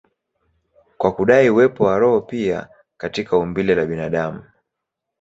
[0.97, 2.67] kwa kudai uwepo wa roho pia
[2.97, 4.43] katika umbile la binadamu.